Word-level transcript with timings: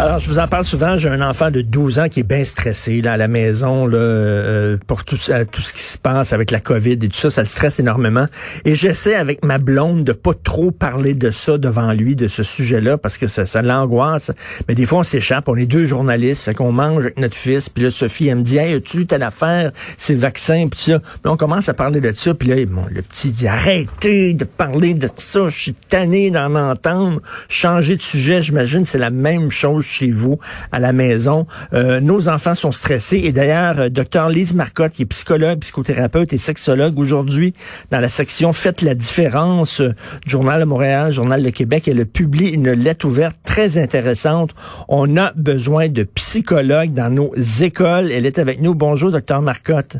Alors, 0.00 0.20
je 0.20 0.30
vous 0.30 0.38
en 0.38 0.46
parle 0.46 0.64
souvent. 0.64 0.96
J'ai 0.96 1.08
un 1.08 1.28
enfant 1.28 1.50
de 1.50 1.60
12 1.60 1.98
ans 1.98 2.08
qui 2.08 2.20
est 2.20 2.22
bien 2.22 2.44
stressé 2.44 3.00
là, 3.00 3.14
à 3.14 3.16
la 3.16 3.26
maison 3.26 3.84
là, 3.84 3.98
euh, 3.98 4.76
pour 4.86 5.04
tout, 5.04 5.18
euh, 5.30 5.44
tout 5.50 5.60
ce 5.60 5.72
qui 5.72 5.82
se 5.82 5.98
passe 5.98 6.32
avec 6.32 6.52
la 6.52 6.60
COVID 6.60 6.92
et 6.92 7.08
tout 7.08 7.16
ça. 7.16 7.30
Ça 7.30 7.42
le 7.42 7.48
stresse 7.48 7.80
énormément. 7.80 8.26
Et 8.64 8.76
j'essaie 8.76 9.16
avec 9.16 9.44
ma 9.44 9.58
blonde 9.58 10.04
de 10.04 10.12
pas 10.12 10.34
trop 10.34 10.70
parler 10.70 11.14
de 11.14 11.32
ça 11.32 11.58
devant 11.58 11.92
lui, 11.92 12.14
de 12.14 12.28
ce 12.28 12.44
sujet-là, 12.44 12.96
parce 12.96 13.18
que 13.18 13.26
ça, 13.26 13.44
ça 13.44 13.60
l'angoisse. 13.60 14.30
Mais 14.68 14.76
des 14.76 14.86
fois, 14.86 15.00
on 15.00 15.02
s'échappe. 15.02 15.48
On 15.48 15.56
est 15.56 15.66
deux 15.66 15.86
journalistes. 15.86 16.44
Fait 16.44 16.54
qu'on 16.54 16.70
mange 16.70 17.02
avec 17.02 17.18
notre 17.18 17.36
fils. 17.36 17.68
Puis 17.68 17.82
là, 17.82 17.90
Sophie, 17.90 18.28
elle 18.28 18.36
me 18.36 18.42
dit, 18.42 18.58
hey, 18.58 18.74
as-tu 18.74 19.04
telle 19.04 19.24
affaire? 19.24 19.72
C'est 19.96 20.14
le 20.14 20.20
vaccin, 20.20 20.68
puis 20.70 20.78
ça. 20.80 21.00
Puis 21.00 21.18
on 21.24 21.36
commence 21.36 21.68
à 21.68 21.74
parler 21.74 22.00
de 22.00 22.12
ça. 22.12 22.34
Puis 22.34 22.48
là, 22.48 22.64
bon, 22.66 22.84
le 22.88 23.02
petit 23.02 23.32
dit, 23.32 23.48
arrêtez 23.48 24.34
de 24.34 24.44
parler 24.44 24.94
de 24.94 25.08
ça. 25.16 25.48
Je 25.48 25.58
suis 25.58 25.74
tanné 25.74 26.30
d'en 26.30 26.54
entendre. 26.54 27.20
Changer 27.48 27.96
de 27.96 28.02
sujet, 28.02 28.42
j'imagine, 28.42 28.84
c'est 28.84 28.98
la 28.98 29.10
même 29.10 29.50
chose 29.50 29.87
chez 29.88 30.10
vous 30.10 30.38
à 30.72 30.78
la 30.78 30.92
maison. 30.92 31.46
Euh, 31.72 32.00
nos 32.00 32.28
enfants 32.28 32.54
sont 32.54 32.72
stressés 32.72 33.20
et 33.24 33.32
d'ailleurs, 33.32 33.80
euh, 33.80 33.88
docteur 33.88 34.28
Lise 34.28 34.54
Marcotte, 34.54 34.92
qui 34.92 35.02
est 35.02 35.06
psychologue, 35.06 35.58
psychothérapeute 35.60 36.32
et 36.32 36.38
sexologue 36.38 36.98
aujourd'hui 36.98 37.54
dans 37.90 38.00
la 38.00 38.08
section 38.08 38.52
Faites 38.52 38.82
la 38.82 38.94
différence 38.94 39.80
euh, 39.80 39.94
du 40.24 40.30
Journal 40.30 40.60
de 40.60 40.64
Montréal, 40.64 41.12
Journal 41.12 41.42
de 41.42 41.50
Québec, 41.50 41.88
elle 41.88 42.04
publie 42.06 42.48
une 42.48 42.72
lettre 42.72 43.06
ouverte 43.06 43.36
très 43.44 43.78
intéressante. 43.78 44.54
On 44.88 45.16
a 45.16 45.32
besoin 45.34 45.88
de 45.88 46.02
psychologues 46.04 46.92
dans 46.92 47.10
nos 47.10 47.34
écoles. 47.34 48.10
Elle 48.12 48.26
est 48.26 48.38
avec 48.38 48.60
nous. 48.60 48.74
Bonjour, 48.74 49.10
docteur 49.10 49.42
Marcotte. 49.42 49.96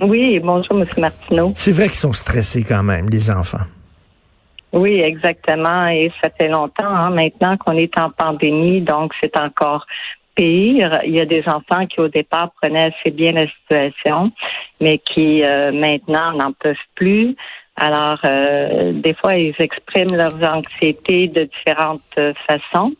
Oui, 0.00 0.40
bonjour, 0.40 0.80
M. 0.80 0.86
Martineau. 0.98 1.52
C'est 1.54 1.72
vrai 1.72 1.86
qu'ils 1.86 1.98
sont 1.98 2.12
stressés 2.12 2.64
quand 2.64 2.82
même, 2.82 3.08
les 3.10 3.30
enfants. 3.30 3.64
Oui, 4.74 5.00
exactement. 5.00 5.86
Et 5.86 6.10
ça 6.22 6.30
fait 6.38 6.48
longtemps 6.48 6.84
hein, 6.84 7.10
maintenant 7.10 7.56
qu'on 7.56 7.76
est 7.76 7.96
en 7.96 8.10
pandémie, 8.10 8.80
donc 8.80 9.12
c'est 9.22 9.36
encore 9.38 9.86
pire. 10.34 10.98
Il 11.04 11.14
y 11.14 11.20
a 11.20 11.26
des 11.26 11.44
enfants 11.46 11.86
qui 11.86 12.00
au 12.00 12.08
départ 12.08 12.50
prenaient 12.60 12.92
assez 12.92 13.12
bien 13.12 13.32
la 13.32 13.46
situation, 13.46 14.32
mais 14.80 14.98
qui 14.98 15.44
euh, 15.44 15.70
maintenant 15.70 16.32
n'en 16.32 16.52
peuvent 16.52 16.74
plus. 16.96 17.36
Alors, 17.76 18.18
euh, 18.24 18.92
des 18.94 19.14
fois, 19.14 19.34
ils 19.36 19.54
expriment 19.58 20.16
leurs 20.16 20.42
anxiétés 20.44 21.28
de 21.28 21.44
différentes 21.44 22.34
façons. 22.48 22.92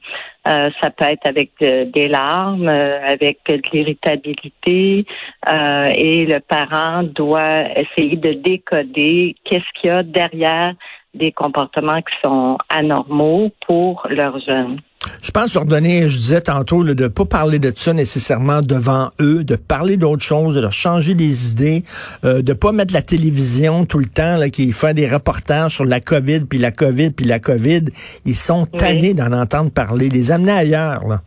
Euh, 0.47 0.71
ça 0.81 0.91
peut 0.91 1.07
être 1.09 1.27
avec 1.27 1.51
de- 1.61 1.85
des 1.85 2.07
larmes, 2.09 2.69
euh, 2.69 2.99
avec 3.07 3.39
de 3.47 3.61
l'irritabilité, 3.73 5.07
euh, 5.53 5.93
et 5.95 6.27
le 6.27 6.39
parent 6.41 7.03
doit 7.03 7.63
essayer 7.79 8.17
de 8.17 8.33
décoder 8.33 9.37
qu'est-ce 9.45 9.81
qu'il 9.81 9.91
y 9.91 9.93
a 9.93 10.03
derrière 10.03 10.75
des 11.15 11.33
comportements 11.33 12.01
qui 12.01 12.15
sont 12.25 12.59
anormaux 12.69 13.51
pour 13.67 14.07
leurs 14.11 14.39
jeunes. 14.41 14.81
Je 15.23 15.31
pense 15.31 15.55
leur 15.55 15.67
donner, 15.67 16.09
je 16.09 16.17
disais 16.17 16.41
tantôt, 16.41 16.83
là, 16.83 16.95
de 16.95 17.09
pas 17.09 17.27
parler 17.27 17.59
de 17.59 17.71
ça 17.77 17.93
nécessairement 17.93 18.63
devant 18.63 19.11
eux, 19.21 19.45
de 19.45 19.55
parler 19.57 19.99
d'autres 19.99 20.23
choses, 20.25 20.55
de 20.55 20.61
leur 20.63 20.73
changer 20.73 21.13
les 21.13 21.51
idées, 21.51 21.83
euh, 22.25 22.41
de 22.41 22.53
pas 22.55 22.73
mettre 22.73 22.95
la 22.95 23.03
télévision 23.03 23.85
tout 23.85 23.99
le 23.99 24.07
temps, 24.07 24.37
là, 24.39 24.49
qui 24.49 24.73
fait 24.73 24.95
des 24.95 25.07
reportages 25.07 25.73
sur 25.73 25.85
la 25.85 26.01
COVID, 26.01 26.47
puis 26.49 26.59
la 26.59 26.71
COVID, 26.73 27.11
puis 27.11 27.27
la 27.27 27.39
COVID. 27.39 27.83
Ils 28.25 28.35
sont 28.35 28.67
Oui. 28.73 28.79
tannés 28.79 29.15
d'en 29.15 29.33
entendre 29.33 29.71
parler. 29.71 30.09
Les 30.09 30.33
amener 30.33 30.53
ailleurs, 30.53 31.07
là. 31.07 31.21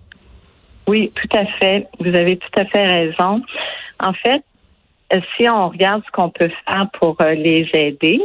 Oui, 0.87 1.11
tout 1.13 1.37
à 1.37 1.45
fait. 1.45 1.87
Vous 1.99 2.15
avez 2.15 2.37
tout 2.37 2.59
à 2.59 2.65
fait 2.65 2.85
raison. 2.85 3.41
En 4.03 4.13
fait, 4.13 4.41
si 5.35 5.47
on 5.49 5.69
regarde 5.69 6.01
ce 6.05 6.11
qu'on 6.11 6.29
peut 6.29 6.49
faire 6.67 6.87
pour 6.99 7.15
euh, 7.21 7.33
les 7.33 7.69
aider, 7.73 8.19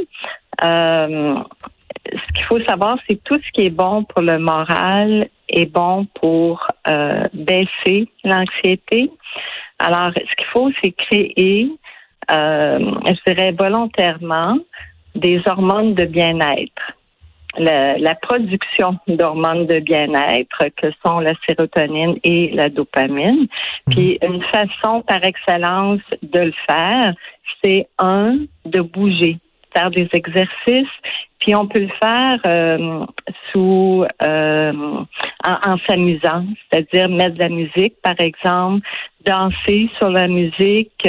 euh, 0.64 1.34
ce 2.10 2.32
qu'il 2.34 2.44
faut 2.44 2.60
savoir, 2.68 2.98
c'est 3.06 3.16
que 3.16 3.22
tout 3.24 3.40
ce 3.44 3.50
qui 3.52 3.66
est 3.66 3.70
bon 3.70 4.04
pour 4.04 4.22
le 4.22 4.38
moral 4.38 5.28
est 5.48 5.72
bon 5.72 6.06
pour 6.20 6.66
euh, 6.88 7.22
baisser 7.32 8.08
l'anxiété. 8.24 9.10
Alors, 9.78 10.12
ce 10.14 10.36
qu'il 10.36 10.46
faut, 10.52 10.70
c'est 10.82 10.92
créer, 10.92 11.70
euh, 12.30 12.78
je 13.06 13.32
dirais 13.32 13.52
volontairement, 13.52 14.58
des 15.14 15.40
hormones 15.46 15.94
de 15.94 16.04
bien-être. 16.04 16.92
La, 17.58 17.98
la 17.98 18.14
production 18.14 18.96
d'hormones 19.08 19.66
de 19.66 19.80
bien-être 19.80 20.68
que 20.74 20.86
sont 21.04 21.20
la 21.20 21.34
sérotonine 21.46 22.16
et 22.24 22.50
la 22.52 22.70
dopamine. 22.70 23.46
Puis 23.90 24.18
une 24.22 24.42
façon 24.44 25.02
par 25.02 25.22
excellence 25.22 26.00
de 26.22 26.40
le 26.40 26.54
faire, 26.66 27.12
c'est 27.62 27.88
un 27.98 28.38
de 28.64 28.80
bouger, 28.80 29.36
faire 29.74 29.90
des 29.90 30.08
exercices. 30.12 30.96
Puis 31.38 31.54
on 31.56 31.66
peut 31.66 31.80
le 31.80 31.90
faire 32.00 32.38
euh, 32.46 33.04
sous 33.50 34.04
euh, 34.22 34.72
en, 35.44 35.76
s'amusant, 35.88 36.44
c'est-à-dire 36.70 37.08
mettre 37.08 37.34
de 37.34 37.40
la 37.40 37.48
musique, 37.48 37.94
par 38.02 38.18
exemple, 38.20 38.86
danser 39.26 39.90
sur 39.98 40.10
la 40.10 40.28
musique. 40.28 41.08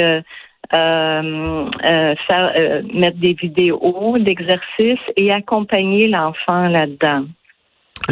euh, 0.72 1.68
euh, 1.86 2.14
faire, 2.28 2.52
euh, 2.56 2.82
mettre 2.92 3.18
des 3.18 3.34
vidéos 3.34 4.16
d'exercices 4.18 4.98
et 5.16 5.30
accompagner 5.30 6.08
l'enfant 6.08 6.68
là-dedans. 6.68 7.26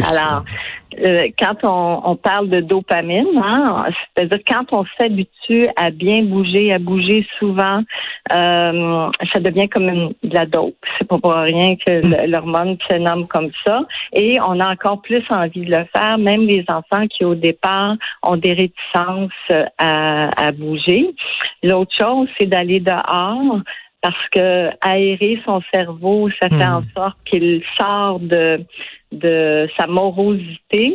Alors, 0.08 0.44
euh, 1.04 1.28
quand 1.38 1.56
on, 1.64 2.00
on 2.12 2.16
parle 2.16 2.48
de 2.48 2.60
dopamine, 2.60 3.26
hein, 3.42 3.86
c'est-à-dire 4.16 4.38
quand 4.46 4.64
on 4.72 4.84
s'habitue 4.98 5.68
à 5.76 5.90
bien 5.90 6.22
bouger, 6.22 6.72
à 6.72 6.78
bouger 6.78 7.26
souvent, 7.38 7.82
euh, 8.32 9.10
ça 9.32 9.40
devient 9.40 9.68
comme 9.68 9.88
une, 9.88 10.14
de 10.22 10.34
la 10.34 10.46
dope. 10.46 10.76
C'est 10.98 11.06
pas 11.08 11.18
pour 11.18 11.34
rien 11.34 11.74
que 11.76 11.90
le- 11.90 12.26
l'hormone 12.30 12.78
se 12.90 12.96
nomme 12.96 13.26
comme 13.26 13.50
ça. 13.66 13.82
Et 14.14 14.38
on 14.46 14.60
a 14.60 14.70
encore 14.72 15.02
plus 15.02 15.24
envie 15.30 15.62
de 15.66 15.76
le 15.76 15.84
faire, 15.94 16.16
même 16.18 16.46
les 16.46 16.64
enfants 16.68 17.06
qui 17.08 17.24
au 17.24 17.34
départ 17.34 17.96
ont 18.22 18.36
des 18.36 18.52
réticences 18.52 19.30
euh, 19.50 19.64
à, 19.78 20.30
à 20.46 20.52
bouger. 20.52 21.10
L'autre 21.62 21.92
chose, 21.98 22.28
c'est 22.38 22.46
d'aller 22.46 22.80
dehors 22.80 23.60
parce 24.00 24.28
que 24.34 24.70
aérer 24.80 25.40
son 25.44 25.60
cerveau, 25.72 26.28
ça 26.40 26.48
fait 26.48 26.56
Hmm. 26.64 26.76
en 26.76 26.82
sorte 26.96 27.16
qu'il 27.24 27.62
sort 27.78 28.18
de 28.20 28.64
de 29.12 29.68
sa 29.78 29.86
morosité 29.86 30.94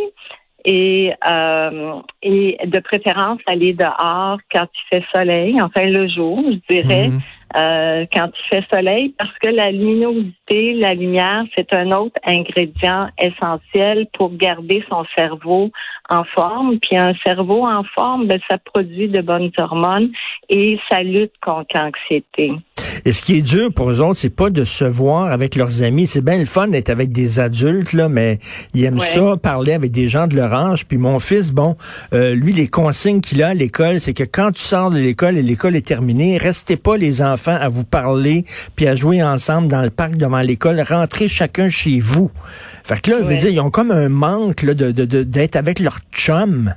et 0.66 1.14
euh, 1.30 1.94
et 2.22 2.58
de 2.66 2.80
préférence 2.80 3.40
aller 3.46 3.74
dehors 3.74 4.40
quand 4.52 4.68
il 4.74 4.98
fait 4.98 5.06
soleil, 5.16 5.62
enfin 5.62 5.86
le 5.86 6.08
jour, 6.10 6.44
je 6.46 6.76
dirais, 6.76 7.08
Mhm. 7.10 7.20
euh, 7.56 8.06
quand 8.14 8.30
il 8.38 8.48
fait 8.50 8.66
soleil, 8.74 9.14
parce 9.18 9.32
que 9.42 9.50
la 9.50 9.72
luminosité, 9.72 10.74
la 10.74 10.94
lumière, 10.94 11.44
c'est 11.56 11.72
un 11.72 11.92
autre 11.92 12.20
ingrédient 12.26 13.08
essentiel 13.22 14.08
pour 14.14 14.36
garder 14.36 14.84
son 14.90 15.06
cerveau 15.16 15.72
en 16.10 16.24
forme. 16.26 16.80
Puis 16.80 16.98
un 16.98 17.14
cerveau 17.26 17.66
en 17.66 17.84
forme, 17.96 18.28
ben, 18.28 18.40
ça 18.50 18.58
produit 18.58 19.08
de 19.08 19.22
bonnes 19.22 19.52
hormones 19.58 20.10
et 20.50 20.78
ça 20.90 21.02
lutte 21.04 21.34
contre 21.42 21.78
l'anxiété. 21.78 22.52
Et 23.06 23.12
ce 23.14 23.22
qui 23.22 23.38
est 23.38 23.42
dur 23.42 23.72
pour 23.74 23.90
eux 23.92 24.02
autres, 24.02 24.20
c'est 24.20 24.36
pas 24.36 24.50
de 24.50 24.64
se 24.64 24.84
voir 24.86 25.32
avec 25.32 25.56
leurs 25.56 25.84
amis. 25.84 26.08
C'est 26.08 26.22
bien 26.24 26.38
le 26.38 26.46
fun 26.46 26.68
d'être 26.68 26.90
avec 26.90 27.12
des 27.12 27.40
adultes, 27.40 27.94
là, 27.94 28.10
mais 28.10 28.40
ils 28.74 28.84
aiment 28.86 29.00
Ouais. 29.00 29.06
ça, 29.06 29.36
parler 29.42 29.74
avec 29.74 29.92
des 29.92 30.08
gens 30.08 30.28
de 30.28 30.36
leur 30.36 30.54
âge. 30.54 30.86
Puis 30.86 30.98
mon 30.98 31.20
fils, 31.20 31.52
bon, 31.52 31.76
euh, 32.14 32.34
lui, 32.36 32.54
les 32.54 32.68
consignes 32.68 33.22
qu'il 33.22 33.42
a 33.44 33.50
à 33.50 33.54
l'école, 33.54 34.00
c'est 34.00 34.14
que 34.14 34.24
quand 34.24 34.52
tu 34.52 34.62
sors 34.62 34.92
de 34.92 34.98
l'école 35.00 35.38
et 35.38 35.42
l'école 35.44 35.76
est 35.76 35.86
terminée, 35.86 36.38
restez 36.38 36.78
pas 36.78 36.98
les 36.98 37.22
enfants 37.22 37.58
à 37.60 37.70
vous 37.70 37.84
parler 37.84 38.46
puis 38.76 38.88
à 38.88 38.96
jouer 38.96 39.24
ensemble 39.24 39.68
dans 39.68 39.82
le 39.82 39.90
parc 39.90 40.16
devant 40.16 40.42
l'école. 40.42 40.82
Rentrez 40.82 41.28
chacun 41.28 41.70
chez 41.70 42.00
vous. 42.00 42.32
Fait 42.84 43.00
que 43.02 43.12
là, 43.12 43.18
je 43.22 43.26
veux 43.26 43.38
dire, 43.38 43.50
ils 43.50 43.60
ont 43.60 43.70
comme 43.70 43.92
un 43.92 44.10
manque 44.10 44.64
là, 44.64 44.74
de, 44.74 44.92
de, 44.92 45.06
de- 45.06 45.24
d'être 45.24 45.56
avec 45.56 45.80
leur 45.80 46.00
chum. 46.12 46.74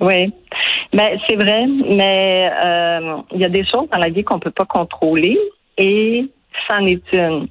Oui. 0.00 0.32
Ben, 0.92 1.18
c'est 1.28 1.36
vrai, 1.36 1.66
mais 1.66 2.50
euh, 2.52 3.16
il 3.32 3.40
y 3.40 3.44
a 3.44 3.48
des 3.48 3.64
choses 3.64 3.88
dans 3.90 3.98
la 3.98 4.08
vie 4.08 4.24
qu'on 4.24 4.40
peut 4.40 4.50
pas 4.50 4.64
contrôler 4.64 5.38
et 5.78 6.26
c'en 6.68 6.84
est 6.86 7.12
une. 7.12 7.46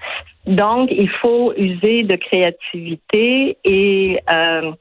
Donc, 0.46 0.90
il 0.92 1.10
faut 1.22 1.54
user 1.56 2.04
de 2.04 2.16
créativité 2.16 3.58
et 3.64 4.20
euh, 4.30 4.72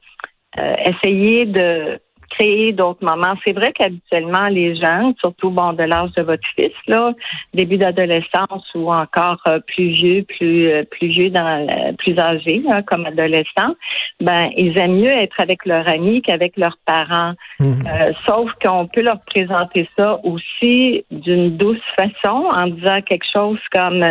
euh, 0.57 0.75
essayer 0.85 1.45
de 1.45 1.99
créer 2.29 2.73
d'autres 2.73 3.03
moments. 3.03 3.35
C'est 3.45 3.53
vrai 3.53 3.71
qu'habituellement, 3.71 4.47
les 4.47 4.75
jeunes, 4.75 5.13
surtout 5.19 5.49
bon 5.49 5.73
de 5.73 5.83
l'âge 5.83 6.11
de 6.15 6.21
votre 6.21 6.47
fils, 6.55 6.73
là, 6.87 7.13
début 7.53 7.77
d'adolescence 7.77 8.65
ou 8.75 8.91
encore 8.91 9.41
euh, 9.47 9.59
plus 9.59 9.89
vieux, 9.89 10.23
plus 10.23 10.69
euh, 10.71 10.83
plus 10.83 11.07
vieux 11.07 11.29
dans 11.29 11.65
la- 11.65 11.93
plus 11.93 12.17
âgés, 12.17 12.61
là, 12.67 12.81
comme 12.83 13.05
adolescents, 13.05 13.75
ben 14.19 14.49
ils 14.55 14.77
aiment 14.77 14.97
mieux 14.97 15.11
être 15.11 15.39
avec 15.39 15.65
leurs 15.65 15.87
amis 15.87 16.21
qu'avec 16.21 16.55
leurs 16.57 16.77
parents. 16.85 17.33
Mhm. 17.59 17.83
Euh, 17.87 18.11
sauf 18.25 18.51
qu'on 18.63 18.87
peut 18.87 19.01
leur 19.01 19.21
présenter 19.21 19.87
ça 19.97 20.19
aussi 20.23 21.05
d'une 21.11 21.57
douce 21.57 21.77
façon 21.97 22.49
en 22.53 22.67
disant 22.67 23.01
quelque 23.01 23.25
chose 23.31 23.59
comme 23.71 24.05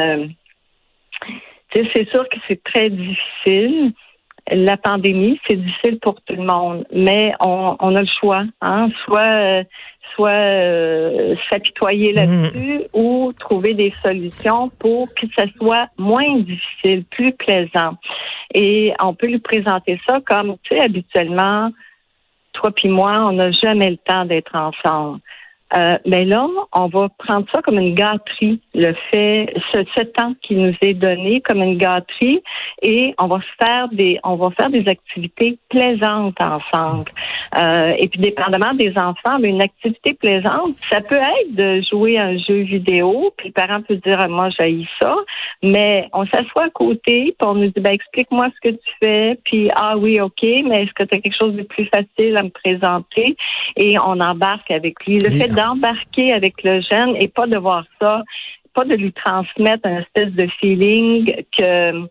tu 1.70 1.82
sais, 1.84 1.90
c'est 1.94 2.08
sûr 2.10 2.26
que 2.28 2.38
c'est 2.48 2.62
très 2.64 2.88
difficile 2.88 3.92
la 4.50 4.76
pandémie, 4.76 5.40
c'est 5.48 5.56
difficile 5.56 5.98
pour 6.00 6.20
tout 6.22 6.34
le 6.34 6.44
monde, 6.44 6.84
mais 6.92 7.32
on, 7.40 7.76
on 7.80 7.94
a 7.94 8.00
le 8.00 8.08
choix, 8.20 8.44
hein, 8.60 8.88
soit 9.04 9.20
euh, 9.20 9.64
soit 10.14 10.30
euh, 10.30 11.36
s'apitoyer 11.50 12.12
mhm. 12.12 12.16
là-dessus 12.16 12.80
ou 12.92 13.32
trouver 13.38 13.74
des 13.74 13.92
solutions 14.02 14.70
pour 14.78 15.08
que 15.14 15.26
ça 15.36 15.44
soit 15.58 15.88
moins 15.96 16.38
difficile, 16.38 17.04
plus 17.10 17.32
plaisant. 17.32 17.96
Et 18.54 18.92
on 19.02 19.14
peut 19.14 19.26
lui 19.26 19.38
présenter 19.38 20.00
ça 20.06 20.20
comme, 20.24 20.56
tu 20.62 20.74
sais, 20.74 20.80
habituellement, 20.80 21.70
toi 22.52 22.70
puis 22.74 22.88
moi, 22.88 23.14
on 23.18 23.32
n'a 23.32 23.52
jamais 23.52 23.90
le 23.90 23.98
temps 23.98 24.24
d'être 24.24 24.54
ensemble. 24.54 25.20
Euh, 25.76 25.98
mais 26.06 26.24
là, 26.24 26.46
on 26.72 26.86
va 26.88 27.08
prendre 27.18 27.46
ça 27.52 27.60
comme 27.62 27.78
une 27.78 27.94
gâterie, 27.94 28.60
le 28.74 28.94
fait, 29.10 29.52
ce, 29.72 30.02
temps 30.02 30.34
qui 30.42 30.54
nous 30.54 30.74
est 30.80 30.94
donné 30.94 31.42
comme 31.42 31.62
une 31.62 31.76
gâterie, 31.76 32.42
et 32.82 33.14
on 33.20 33.26
va 33.26 33.40
faire 33.60 33.88
des, 33.88 34.18
on 34.24 34.36
va 34.36 34.50
faire 34.52 34.70
des 34.70 34.88
activités 34.88 35.58
plaisantes 35.68 36.40
ensemble. 36.40 37.10
Euh, 37.56 37.94
et 37.98 38.08
puis, 38.08 38.20
dépendamment 38.20 38.72
des 38.74 38.92
enfants, 38.96 39.38
mais 39.40 39.48
une 39.48 39.62
activité 39.62 40.14
plaisante, 40.14 40.74
ça 40.90 41.00
peut 41.00 41.16
être 41.16 41.54
de 41.54 41.82
jouer 41.90 42.18
un 42.18 42.38
jeu 42.38 42.60
vidéo, 42.62 43.32
puis 43.36 43.48
le 43.48 43.52
parent 43.52 43.82
peut 43.82 43.96
dire, 43.96 44.16
ah, 44.18 44.28
moi, 44.28 44.48
j'ai 44.58 44.86
ça, 45.00 45.14
mais 45.62 46.08
on 46.12 46.26
s'assoit 46.26 46.64
à 46.64 46.70
côté, 46.70 47.34
puis 47.38 47.48
on 47.48 47.54
nous 47.54 47.66
dit, 47.66 47.80
ben, 47.80 47.92
explique-moi 47.92 48.48
ce 48.54 48.70
que 48.70 48.74
tu 48.74 48.90
fais, 49.02 49.38
puis 49.44 49.68
ah 49.74 49.96
oui, 49.98 50.20
ok, 50.20 50.42
mais 50.42 50.84
est-ce 50.84 50.92
que 50.92 51.04
tu 51.04 51.16
as 51.16 51.20
quelque 51.20 51.36
chose 51.36 51.54
de 51.54 51.62
plus 51.62 51.86
facile 51.86 52.36
à 52.36 52.42
me 52.42 52.50
présenter? 52.50 53.36
Et 53.76 53.98
on 53.98 54.20
embarque 54.20 54.70
avec 54.70 55.04
lui. 55.06 55.18
Le 55.18 55.30
fait 55.30 55.48
d'embarquer 55.58 56.32
avec 56.32 56.62
le 56.62 56.80
jeune 56.80 57.16
et 57.16 57.28
pas 57.28 57.46
de 57.46 57.56
voir 57.56 57.84
ça, 58.00 58.22
pas 58.74 58.84
de 58.84 58.94
lui 58.94 59.12
transmettre 59.12 59.86
un 59.86 59.98
espèce 59.98 60.32
de 60.32 60.46
feeling 60.60 61.44
que 61.56 62.06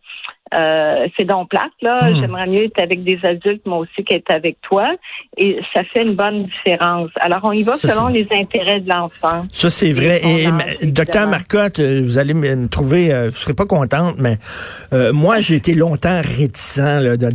euh, 0.54 1.08
c'est 1.18 1.26
donc 1.26 1.50
plate, 1.50 1.72
là. 1.82 2.00
Hmm. 2.02 2.16
J'aimerais 2.22 2.48
mieux 2.48 2.66
être 2.66 2.82
avec 2.82 3.04
des 3.04 3.20
adultes, 3.24 3.66
moi 3.66 3.80
aussi, 3.80 4.04
qu'être 4.04 4.32
avec 4.34 4.60
toi. 4.62 4.90
Et 5.38 5.60
ça 5.74 5.84
fait 5.84 6.04
une 6.04 6.16
bonne 6.16 6.46
différence. 6.46 7.10
Alors, 7.20 7.42
on 7.44 7.52
y 7.52 7.64
va 7.64 7.78
selon 7.78 8.08
les 8.08 8.28
intérêts 8.32 8.82
de 8.82 8.90
l'enfant. 8.90 9.46
Ça, 9.52 9.70
c'est 9.70 9.92
vrai. 9.92 10.22
Et, 10.24 10.48
docteur 10.88 11.28
Marcotte, 11.28 11.80
euh, 11.80 12.02
vous 12.04 12.18
allez 12.18 12.34
me 12.34 12.68
trouver, 12.68 13.12
euh, 13.12 13.32
je 13.32 13.38
serais 13.38 13.54
pas 13.54 13.66
contente, 13.66 14.16
mais 14.18 14.38
moi, 15.14 15.42
j'ai 15.42 15.56
été 15.56 15.74
longtemps 15.74 16.22
réticent 16.22 16.80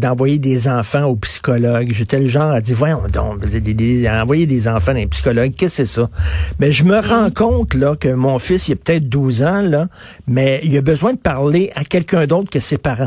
d'envoyer 0.01 0.39
des 0.39 0.69
enfants 0.69 1.05
au 1.05 1.17
psychologue. 1.17 1.89
J'étais 1.93 2.19
le 2.19 2.29
genre 2.29 2.51
à 2.51 2.61
dire, 2.61 2.77
voyons 2.77 3.03
donc, 3.13 3.45
envoyer 3.45 4.47
des 4.47 4.69
enfants 4.69 4.93
à 4.93 4.99
un 4.99 5.07
psychologue, 5.07 5.53
qu'est-ce 5.57 5.79
que 5.79 5.85
c'est 5.85 6.01
ça? 6.01 6.11
Mais 6.59 6.73
je 6.73 6.85
me 6.85 6.99
rends 6.99 7.31
compte, 7.31 7.75
là, 7.75 7.97
que 7.97 8.09
mon 8.09 8.39
fils, 8.39 8.69
il 8.69 8.73
a 8.73 8.77
peut-être 8.77 9.09
12 9.09 9.43
ans, 9.43 9.63
là, 9.63 9.89
mais 10.27 10.61
il 10.63 10.77
a 10.77 10.83
besoin 10.83 11.13
de 11.13 11.19
parler 11.19 11.71
à 11.75 11.85
quelqu'un 11.85 12.27
d'autre 12.27 12.51
que 12.51 12.61
ses 12.61 12.79
parents. 12.79 13.02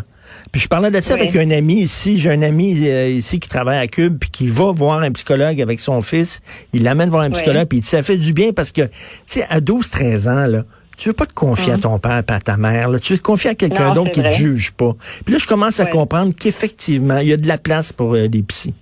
Puis 0.52 0.62
je 0.62 0.68
parlais 0.68 0.92
de 0.92 1.02
ça 1.02 1.16
avec 1.16 1.36
un 1.36 1.52
ami 1.52 1.76
ici. 1.76 2.18
J'ai 2.18 2.32
un 2.32 2.42
ami 2.42 2.78
euh, 2.88 3.10
ici 3.10 3.40
qui 3.40 3.50
travaille 3.50 3.78
à 3.78 3.88
Cube 3.88 4.18
puis 4.20 4.30
qui 4.30 4.48
va 4.48 4.72
voir 4.72 5.02
un 5.02 5.12
psychologue 5.12 5.62
avec 5.62 5.80
son 5.80 6.02
fils. 6.02 6.42
Il 6.74 6.84
l'amène 6.84 7.10
voir 7.10 7.24
un 7.24 7.32
psychologue 7.32 7.68
puis 7.68 7.80
il 7.80 7.82
dit 7.82 7.88
ça 7.88 8.02
fait 8.02 8.18
du 8.18 8.34
bien 8.34 8.54
parce 8.54 8.72
que 8.72 8.84
tu 8.84 8.92
sais 9.26 9.46
à 9.50 9.60
12 9.60 9.90
13 9.90 10.28
ans 10.28 10.46
là, 10.48 10.64
tu 10.98 11.10
veux 11.10 11.14
pas 11.14 11.26
te 11.26 11.34
confier 11.34 11.72
à 11.72 11.76
hum. 11.76 11.82
ton 11.82 12.00
père 12.00 12.24
et 12.28 12.32
à 12.32 12.40
ta 12.40 12.58
mère. 12.58 12.90
Là. 12.90 13.00
Tu 13.00 13.14
veux 13.14 13.20
te 13.20 13.24
confier 13.24 13.52
à 13.52 13.56
quelqu'un 13.56 13.92
d'autre 13.94 14.12
qui 14.12 14.24
te 14.24 14.30
juge 14.30 14.72
pas. 14.72 14.94
Puis 15.26 15.34
là, 15.34 15.40
je 15.40 15.48
commence 15.48 15.80
à 15.80 15.86
comprendre 15.86 16.34
qu'effectivement, 16.38 17.18
il 17.18 17.28
y 17.28 17.34
a 17.34 17.38
de 17.38 17.48
la 17.48 17.58
place 17.58 17.92
pour 17.92 18.16
euh, 18.16 18.28
des 18.28 18.44
psys. 18.44 18.74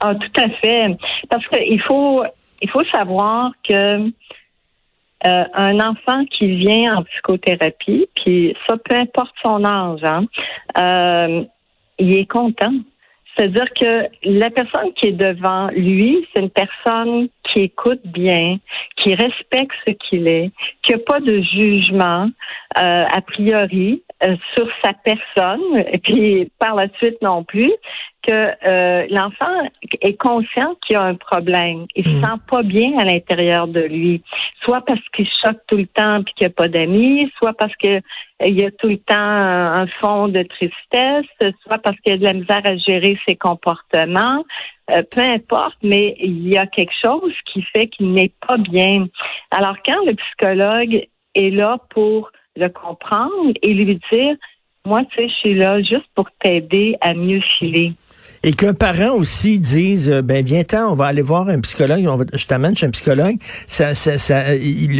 Ah, 0.00 0.14
tout 0.14 0.40
à 0.40 0.48
fait. 0.60 0.96
Parce 1.28 1.46
qu'il 1.48 1.80
faut, 1.82 2.24
il 2.60 2.70
faut 2.70 2.84
savoir 2.92 3.52
que 3.68 4.10
euh, 5.24 5.44
un 5.54 5.78
enfant 5.80 6.24
qui 6.26 6.48
vient 6.56 6.96
en 6.96 7.04
psychothérapie, 7.04 8.08
puis 8.16 8.56
ça, 8.66 8.76
peu 8.76 8.96
importe 8.96 9.34
son 9.44 9.64
âge, 9.64 10.00
hein, 10.02 10.24
euh, 10.78 11.44
il 11.98 12.18
est 12.18 12.26
content. 12.26 12.72
C'est-à-dire 13.36 13.72
que 13.80 14.08
la 14.24 14.50
personne 14.50 14.92
qui 14.94 15.06
est 15.06 15.12
devant 15.12 15.68
lui, 15.68 16.26
c'est 16.34 16.42
une 16.42 16.50
personne 16.50 17.28
qui 17.44 17.62
écoute 17.62 18.00
bien, 18.04 18.58
qui 18.96 19.14
respecte 19.14 19.72
ce 19.86 19.92
qu'il 19.92 20.28
est, 20.28 20.50
qui 20.82 20.92
n'a 20.92 20.98
pas 20.98 21.20
de 21.20 21.40
jugement 21.40 22.28
euh, 22.78 23.04
a 23.10 23.20
priori 23.22 24.02
sur 24.54 24.68
sa 24.84 24.92
personne, 24.92 25.60
et 25.92 25.98
puis 25.98 26.50
par 26.58 26.74
la 26.74 26.88
suite 26.98 27.22
non 27.22 27.44
plus, 27.44 27.72
que 28.22 28.52
euh, 28.66 29.06
l'enfant 29.10 29.68
est 30.00 30.16
conscient 30.16 30.74
qu'il 30.86 30.96
y 30.96 30.98
a 30.98 31.02
un 31.02 31.14
problème. 31.14 31.86
Il 31.94 32.04
se 32.04 32.10
mm. 32.10 32.22
sent 32.22 32.40
pas 32.50 32.62
bien 32.62 32.98
à 32.98 33.04
l'intérieur 33.04 33.68
de 33.68 33.80
lui, 33.80 34.22
soit 34.64 34.80
parce 34.84 35.00
qu'il 35.14 35.28
choque 35.44 35.60
tout 35.66 35.76
le 35.76 35.86
temps 35.86 36.22
puis 36.22 36.34
qu'il 36.34 36.46
n'y 36.46 36.52
a 36.52 36.54
pas 36.54 36.68
d'amis, 36.68 37.30
soit 37.38 37.52
parce 37.54 37.74
que 37.76 37.96
euh, 37.96 38.00
il 38.46 38.58
y 38.58 38.64
a 38.64 38.70
tout 38.70 38.88
le 38.88 38.98
temps 38.98 39.16
un 39.16 39.86
fond 40.00 40.28
de 40.28 40.42
tristesse, 40.42 41.54
soit 41.66 41.78
parce 41.78 41.96
qu'il 42.00 42.12
y 42.12 42.14
a 42.14 42.18
de 42.18 42.24
la 42.24 42.34
misère 42.34 42.62
à 42.64 42.76
gérer 42.76 43.18
ses 43.26 43.36
comportements. 43.36 44.44
Euh, 44.90 45.02
peu 45.10 45.20
importe, 45.20 45.76
mais 45.82 46.16
il 46.18 46.48
y 46.48 46.56
a 46.56 46.66
quelque 46.66 46.94
chose 47.04 47.34
qui 47.52 47.62
fait 47.74 47.86
qu'il 47.86 48.12
n'est 48.12 48.32
pas 48.46 48.56
bien. 48.56 49.06
Alors 49.50 49.76
quand 49.84 50.04
le 50.06 50.14
psychologue 50.14 51.06
est 51.34 51.50
là 51.50 51.78
pour 51.90 52.30
le 52.56 52.68
comprendre 52.68 53.52
et 53.62 53.74
lui 53.74 53.98
dire 54.12 54.36
moi, 54.84 55.04
tu 55.04 55.16
sais, 55.16 55.28
je 55.28 55.34
suis 55.34 55.54
là 55.54 55.80
juste 55.80 56.08
pour 56.14 56.28
t'aider 56.40 56.96
à 57.00 57.14
mieux 57.14 57.40
filer. 57.58 57.92
Et 58.42 58.52
qu'un 58.52 58.74
parent 58.74 59.14
aussi 59.14 59.60
dise, 59.60 60.08
euh, 60.08 60.22
ben 60.22 60.44
viens-t'en, 60.44 60.92
on 60.92 60.94
va 60.94 61.06
aller 61.06 61.22
voir 61.22 61.48
un 61.48 61.60
psychologue, 61.60 62.04
on 62.08 62.16
va, 62.16 62.24
je 62.32 62.46
t'amène 62.46 62.76
chez 62.76 62.86
un 62.86 62.90
psychologue. 62.90 63.36
Ça, 63.68 63.94
ça, 63.94 64.18
ça 64.18 64.44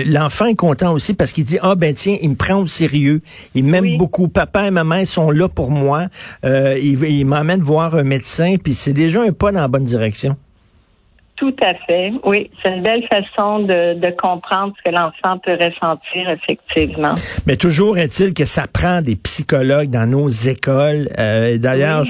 l'enfant 0.06 0.46
est 0.46 0.54
content 0.54 0.92
aussi 0.92 1.14
parce 1.14 1.32
qu'il 1.32 1.44
dit, 1.44 1.58
ah 1.62 1.74
ben 1.74 1.94
tiens, 1.94 2.16
il 2.22 2.30
me 2.30 2.34
prend 2.34 2.56
au 2.56 2.66
sérieux, 2.66 3.20
il 3.54 3.64
m'aime 3.64 3.98
beaucoup. 3.98 4.28
Papa 4.28 4.66
et 4.66 4.70
maman 4.70 5.04
sont 5.04 5.30
là 5.30 5.48
pour 5.48 5.70
moi. 5.70 6.06
Euh, 6.44 6.78
il, 6.78 7.02
il 7.02 7.24
m'emmène 7.24 7.60
voir 7.60 7.94
un 7.94 8.04
médecin, 8.04 8.56
puis 8.62 8.74
c'est 8.74 8.92
déjà 8.92 9.22
un 9.22 9.32
pas 9.32 9.52
dans 9.52 9.60
la 9.60 9.68
bonne 9.68 9.84
direction. 9.84 10.36
Tout 11.42 11.56
à 11.60 11.74
fait. 11.74 12.12
Oui, 12.22 12.48
c'est 12.62 12.72
une 12.72 12.84
belle 12.84 13.02
façon 13.08 13.58
de, 13.58 13.98
de 13.98 14.14
comprendre 14.16 14.72
ce 14.78 14.88
que 14.88 14.94
l'enfant 14.94 15.40
peut 15.44 15.54
ressentir 15.54 16.30
effectivement. 16.30 17.16
Mais 17.48 17.56
toujours 17.56 17.98
est-il 17.98 18.32
que 18.32 18.44
ça 18.44 18.68
prend 18.72 19.02
des 19.02 19.16
psychologues 19.16 19.90
dans 19.90 20.06
nos 20.06 20.28
écoles. 20.28 21.08
Euh, 21.18 21.58
D'ailleurs, 21.58 22.04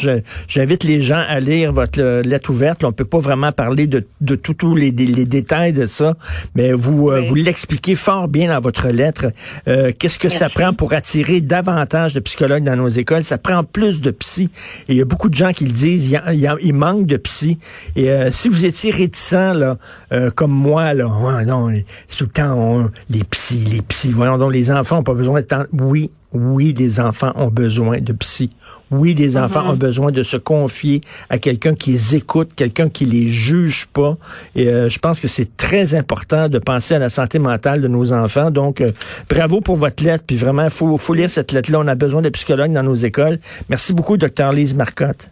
j'invite 0.49 0.85
les 0.85 1.01
gens 1.01 1.23
à 1.27 1.41
lire 1.41 1.73
votre 1.73 2.21
lettre 2.21 2.51
ouverte. 2.51 2.85
on 2.85 2.93
peut 2.93 3.07
pas 3.07 3.21
vraiment 3.21 3.53
parler 3.53 3.87
de, 3.87 4.07
de 4.21 4.35
tous 4.35 4.77
les, 4.77 4.91
les, 4.91 5.25
détails 5.25 5.73
de 5.73 5.87
ça, 5.87 6.13
mais 6.55 6.75
vous 6.75 7.09
euh, 7.09 7.23
vous 7.23 7.35
l'expliquez 7.35 7.95
fort 7.95 8.29
bien 8.29 8.53
dans 8.53 8.61
votre 8.61 8.89
lettre. 8.89 9.29
Euh, 9.67 9.93
Qu'est-ce 9.99 10.19
que 10.19 10.29
ça 10.29 10.51
prend 10.51 10.75
pour 10.75 10.93
attirer 10.93 11.41
davantage 11.41 12.13
de 12.13 12.21
psychologues 12.21 12.65
dans 12.65 12.77
nos 12.77 12.89
écoles? 12.89 13.25
Ça 13.25 13.39
prend 13.39 13.65
plus 13.65 14.03
de 14.03 14.11
psy. 14.11 14.51
Et 14.91 14.93
il 14.93 14.97
y 14.99 15.01
a 15.01 15.07
beaucoup 15.07 15.31
de 15.31 15.35
gens 15.35 15.53
qui 15.53 15.65
le 15.65 15.73
disent. 15.73 16.07
Il, 16.11 16.39
y 16.39 16.47
a, 16.47 16.57
il, 16.61 16.75
manque 16.75 17.07
de 17.07 17.17
psy. 17.17 17.59
Et 17.97 18.11
euh, 18.11 18.31
si 18.31 18.51
vous 18.51 18.67
étiez 18.67 18.91
réticent 18.91 19.22
là, 19.31 19.77
euh, 20.13 20.31
comme 20.31 20.53
moi, 20.53 20.95
là, 20.95 21.09
non, 21.47 21.71
tout 22.17 22.25
le 22.25 22.31
temps, 22.31 22.91
les 23.09 23.25
psys, 23.25 23.65
les 23.71 23.83
psys, 23.83 24.13
voyons 24.13 24.39
donc, 24.39 24.53
les 24.53 24.71
enfants 24.71 24.97
n'ont 24.97 25.03
pas 25.03 25.15
besoin 25.15 25.41
de 25.41 25.47
temps. 25.47 25.65
Oui, 25.73 26.11
oui, 26.33 26.75
les 26.77 27.01
enfants 27.01 27.33
ont 27.37 27.49
besoin 27.49 28.01
de 28.01 28.13
psy. 28.13 28.51
Oui, 28.91 29.15
les 29.15 29.37
uh-huh. 29.37 29.45
enfants 29.45 29.71
ont 29.71 29.77
besoin 29.77 30.13
de 30.13 30.23
se 30.23 30.37
confier 30.37 31.03
à 31.29 31.39
quelqu'un 31.39 31.75
qui 31.75 31.93
les 31.93 32.17
écoute, 32.17 32.51
quelqu'un 32.55 32.89
qui 32.89 33.05
les 33.05 33.27
juge 33.27 33.87
pas. 33.93 34.17
Et 34.55 34.69
euh, 34.69 34.89
je 34.89 34.99
pense 34.99 35.21
que 35.21 35.29
c'est 35.29 35.57
très 35.57 35.95
important 35.95 36.49
de 36.49 36.59
penser 36.59 36.95
à 36.95 36.99
la 36.99 37.09
santé 37.09 37.39
mentale 37.39 37.81
de 37.83 37.89
nos 37.89 38.13
enfants. 38.13 38.51
Donc, 38.51 38.81
euh, 38.81 38.91
bravo 39.29 39.61
pour 39.61 39.77
votre 39.77 40.03
lettre. 40.03 40.25
Puis 40.27 40.37
vraiment, 40.37 40.65
il 40.65 40.71
faut, 40.71 40.97
faut 40.97 41.15
lire 41.15 41.31
cette 41.31 41.53
lettre-là. 41.53 41.81
On 41.81 41.89
a 41.89 41.95
besoin 41.95 42.23
de 42.23 42.29
psychologues 42.31 42.73
dans 42.73 42.83
nos 42.83 42.95
écoles. 42.95 43.39
Merci 43.69 43.93
beaucoup, 43.93 44.17
docteur 44.17 44.53
Lise 44.53 44.75
Marcotte. 44.75 45.31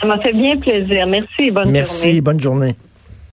Ça 0.00 0.06
m'a 0.06 0.20
fait 0.20 0.32
bien 0.32 0.56
plaisir. 0.56 1.06
Merci 1.06 1.42
et 1.42 1.50
bonne 1.50 1.64
journée. 1.64 1.72
Merci, 1.72 2.20
bonne 2.20 2.40
journée. 2.40 2.76